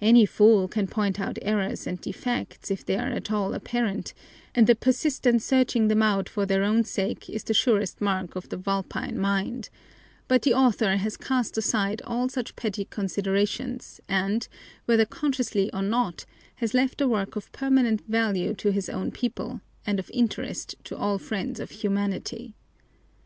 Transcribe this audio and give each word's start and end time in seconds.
Any 0.00 0.24
fool 0.24 0.68
can 0.68 0.86
point 0.86 1.20
out 1.20 1.38
errors 1.42 1.86
and 1.86 2.00
defects, 2.00 2.70
if 2.70 2.82
they 2.82 2.96
are 2.96 3.08
at 3.12 3.30
all 3.30 3.52
apparent, 3.52 4.14
and 4.54 4.66
the 4.66 4.74
persistent 4.74 5.42
searching 5.42 5.88
them 5.88 6.00
out 6.02 6.30
for 6.30 6.46
their 6.46 6.62
own 6.64 6.82
sake 6.82 7.28
is 7.28 7.44
the 7.44 7.52
surest 7.52 8.00
mark 8.00 8.34
of 8.36 8.48
the 8.48 8.56
vulpine 8.56 9.18
mind, 9.18 9.68
but 10.28 10.40
the 10.40 10.54
author 10.54 10.96
has 10.96 11.18
east 11.30 11.58
aside 11.58 12.00
all 12.06 12.30
such 12.30 12.56
petty 12.56 12.86
considerations 12.86 14.00
and, 14.08 14.48
whether 14.86 15.04
consciously 15.04 15.70
or 15.74 15.82
not, 15.82 16.24
has 16.54 16.72
left 16.72 17.02
a 17.02 17.06
work 17.06 17.36
of 17.36 17.52
permanent 17.52 18.00
value 18.08 18.54
to 18.54 18.72
his 18.72 18.88
own 18.88 19.10
people 19.10 19.60
and 19.86 19.98
of 19.98 20.10
interest 20.14 20.74
to 20.84 20.96
all 20.96 21.18
friends 21.18 21.60
of 21.60 21.70
humanity. 21.70 22.54